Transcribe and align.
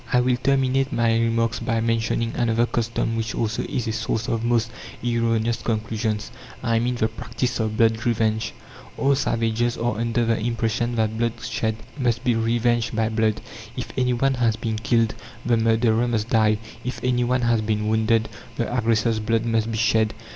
I 0.11 0.19
will 0.19 0.37
terminate 0.37 0.91
my 0.91 1.13
remarks 1.15 1.59
by 1.59 1.79
mentioning 1.79 2.33
another 2.33 2.65
custom 2.65 3.15
which 3.15 3.35
also 3.35 3.61
is 3.69 3.87
a 3.87 3.91
source 3.91 4.27
of 4.27 4.43
most 4.43 4.71
erroneous 5.03 5.61
conclusions. 5.61 6.31
I 6.63 6.79
mean 6.79 6.95
the 6.95 7.07
practice 7.07 7.59
of 7.59 7.77
blood 7.77 8.03
revenge. 8.03 8.51
All 8.97 9.13
savages 9.13 9.77
are 9.77 9.99
under 9.99 10.25
the 10.25 10.39
impression 10.39 10.95
that 10.95 11.19
blood 11.19 11.33
shed 11.43 11.75
must 11.99 12.23
be 12.23 12.33
revenged 12.33 12.95
by 12.95 13.09
blood. 13.09 13.41
If 13.77 13.89
any 13.95 14.13
one 14.13 14.33
has 14.33 14.55
been 14.55 14.77
killed, 14.79 15.13
the 15.45 15.55
murderer 15.55 16.07
must 16.07 16.29
die; 16.31 16.57
if 16.83 16.99
any 17.03 17.23
one 17.23 17.41
has 17.41 17.61
been 17.61 17.87
wounded, 17.87 18.27
the 18.55 18.75
aggressor's 18.75 19.19
blood 19.19 19.45
must 19.45 19.71
be 19.71 19.77
shed. 19.77 20.15